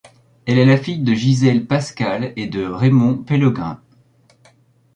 Elle 0.47 0.57
est 0.57 0.65
la 0.65 0.77
fille 0.77 0.97
de 1.03 1.13
Gisèle 1.13 1.67
Pascal 1.67 2.33
et 2.35 2.47
de 2.47 2.65
Raymond 2.65 3.17
Pellegrin. 3.19 3.83